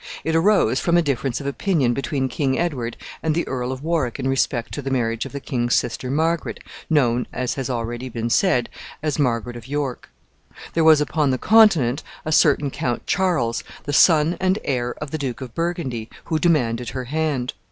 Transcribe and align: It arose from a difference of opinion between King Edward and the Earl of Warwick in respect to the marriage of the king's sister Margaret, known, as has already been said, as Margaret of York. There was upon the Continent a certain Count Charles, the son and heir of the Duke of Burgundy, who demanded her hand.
It 0.23 0.35
arose 0.35 0.79
from 0.79 0.97
a 0.97 1.01
difference 1.03 1.39
of 1.39 1.45
opinion 1.45 1.93
between 1.93 2.27
King 2.27 2.57
Edward 2.57 2.97
and 3.21 3.35
the 3.35 3.47
Earl 3.47 3.71
of 3.71 3.83
Warwick 3.83 4.17
in 4.17 4.27
respect 4.27 4.71
to 4.73 4.81
the 4.81 4.89
marriage 4.89 5.27
of 5.27 5.31
the 5.31 5.39
king's 5.39 5.75
sister 5.75 6.09
Margaret, 6.09 6.59
known, 6.89 7.27
as 7.31 7.53
has 7.53 7.69
already 7.69 8.09
been 8.09 8.27
said, 8.31 8.67
as 9.03 9.19
Margaret 9.19 9.55
of 9.55 9.67
York. 9.67 10.09
There 10.73 10.83
was 10.83 11.01
upon 11.01 11.29
the 11.29 11.37
Continent 11.37 12.01
a 12.25 12.31
certain 12.31 12.71
Count 12.71 13.05
Charles, 13.05 13.63
the 13.83 13.93
son 13.93 14.37
and 14.39 14.57
heir 14.63 14.95
of 14.99 15.11
the 15.11 15.19
Duke 15.19 15.39
of 15.39 15.53
Burgundy, 15.53 16.09
who 16.23 16.39
demanded 16.39 16.89
her 16.89 17.03
hand. 17.03 17.53